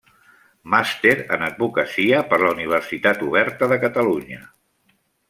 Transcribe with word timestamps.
Màster 0.75 1.11
en 1.35 1.43
Advocacia 1.47 2.21
per 2.31 2.39
la 2.45 2.49
Universitat 2.57 3.21
Oberta 3.29 3.69
de 3.73 3.79
Catalunya. 3.85 4.41